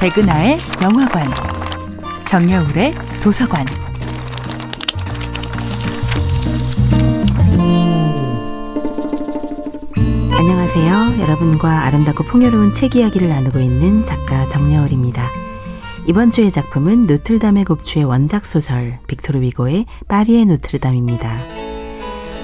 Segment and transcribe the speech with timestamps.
[0.00, 1.28] 백은하의 영화관,
[2.26, 3.66] 정여울의 도서관.
[10.38, 11.20] 안녕하세요.
[11.20, 15.22] 여러분과 아름답고 풍요로운 책 이야기를 나누고 있는 작가 정여울입니다.
[16.06, 21.30] 이번 주의 작품은 노틀담의 곡주의 원작 소설 빅토르 위고의 파리의 노트르담입니다.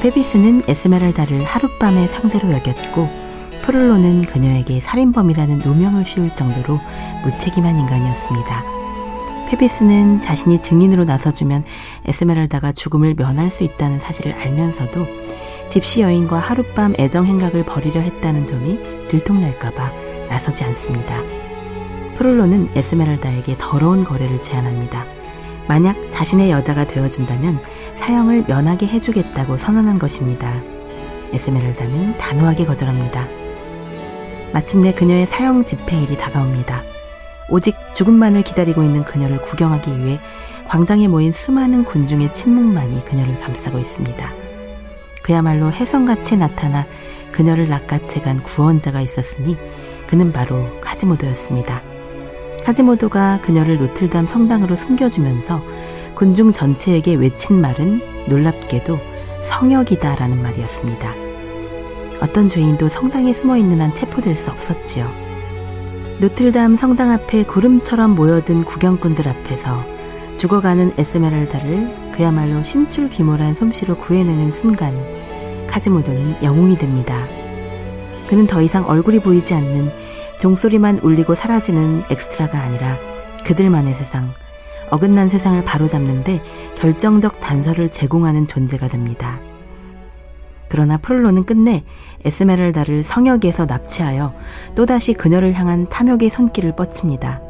[0.03, 3.26] 페비스는 에스메랄다를 하룻밤의 상대로 여겼고
[3.67, 6.79] 프롤로는 그녀에게 살인범이라는 누명을 씌울 정도로
[7.25, 8.65] 무책임한 인간이었습니다.
[9.49, 11.65] 페비스는 자신이 증인으로 나서주면
[12.05, 15.07] 에스메랄다가 죽음을 면할 수 있다는 사실을 알면서도
[15.69, 19.91] 집시 여인과 하룻밤 애정 행각을 벌이려 했다는 점이 들통날까봐
[20.29, 21.21] 나서지 않습니다.
[22.17, 25.05] 프롤로는 에스메랄다에게 더러운 거래를 제안합니다.
[25.67, 27.59] 만약 자신의 여자가 되어준다면
[27.97, 30.63] 사형을 면하게 해주겠다고 선언한 것입니다.
[31.33, 33.46] 에스메랄다는 단호하게 거절합니다.
[34.53, 36.83] 마침내 그녀의 사형 집행일이 다가옵니다.
[37.49, 40.19] 오직 죽음만을 기다리고 있는 그녀를 구경하기 위해
[40.69, 44.33] 광장에 모인 수많은 군중의 침묵만이 그녀를 감싸고 있습니다.
[45.23, 46.87] 그야말로 혜성같이 나타나
[47.33, 49.57] 그녀를 낚아채 간 구원자가 있었으니
[50.07, 51.83] 그는 바로 카지모도였습니다.
[52.65, 55.63] 카지모도가 그녀를 노틀담 성당으로 숨겨주면서
[56.15, 58.99] 군중 전체에게 외친 말은 놀랍게도
[59.43, 61.26] 성역이다라는 말이었습니다.
[62.21, 65.07] 어떤 죄인도 성당에 숨어 있는 한 체포될 수 없었지요.
[66.21, 69.85] 노틀담 성당 앞에 구름처럼 모여든 구경꾼들 앞에서
[70.37, 74.95] 죽어가는 에스메랄다를 그야말로 신출귀몰한 솜씨로 구해내는 순간
[75.67, 77.27] 카지모도는 영웅이 됩니다.
[78.29, 79.91] 그는 더 이상 얼굴이 보이지 않는
[80.39, 82.99] 종소리만 울리고 사라지는 엑스트라가 아니라
[83.45, 84.33] 그들만의 세상,
[84.91, 86.43] 어긋난 세상을 바로잡는데
[86.77, 89.39] 결정적 단서를 제공하는 존재가 됩니다.
[90.69, 91.85] 그러나 프롤로는 끝내
[92.25, 94.35] 에스메랄다를 성역에서 납치하여
[94.75, 97.41] 또다시 그녀를 향한 탐욕의 손길을 뻗칩니다.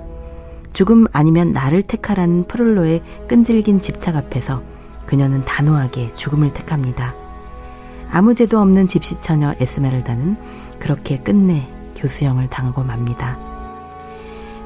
[0.70, 4.62] 죽음 아니면 나를 택하라는 프롤로의 끈질긴 집착 앞에서
[5.06, 7.14] 그녀는 단호하게 죽음을 택합니다.
[8.10, 10.36] 아무 죄도 없는 집시 처녀 에스메랄다는
[10.78, 13.38] 그렇게 끝내 교수형을 당하고 맙니다.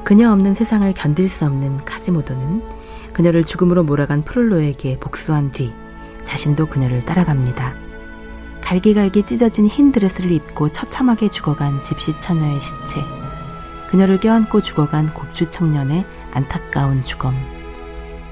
[0.03, 2.67] 그녀 없는 세상을 견딜 수 없는 카지모도는
[3.13, 5.73] 그녀를 죽음으로 몰아간 프롤로에게 복수한 뒤
[6.23, 7.80] 자신도 그녀를 따라갑니다.
[8.61, 13.01] 갈기갈기 찢어진 흰 드레스를 입고 처참하게 죽어간 집시 처녀의 시체.
[13.89, 17.33] 그녀를 껴안고 죽어간 곱추 청년의 안타까운 죽음.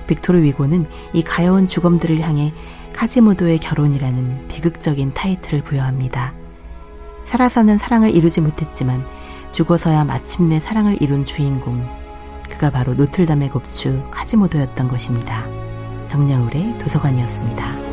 [0.07, 2.53] 빅토르 위고는 이 가여운 죽음들을 향해
[2.93, 6.33] 카지모도의 결혼이라는 비극적인 타이틀을 부여합니다.
[7.25, 9.05] 살아서는 사랑을 이루지 못했지만
[9.51, 11.87] 죽어서야 마침내 사랑을 이룬 주인공.
[12.49, 15.45] 그가 바로 노틀담의 곱추 카지모도였던 것입니다.
[16.07, 17.88] 정여울의 도서관이었습니다.